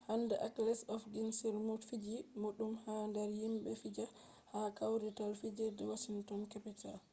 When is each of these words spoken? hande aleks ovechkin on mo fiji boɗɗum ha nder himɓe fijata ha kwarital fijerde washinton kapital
hande 0.09 0.33
aleks 0.45 0.79
ovechkin 0.93 1.27
on 1.49 1.59
mo 1.67 1.75
fiji 1.87 2.17
boɗɗum 2.41 2.73
ha 2.83 2.93
nder 3.09 3.27
himɓe 3.39 3.69
fijata 3.81 4.13
ha 4.51 4.59
kwarital 4.77 5.31
fijerde 5.41 5.83
washinton 5.91 6.41
kapital 6.53 6.97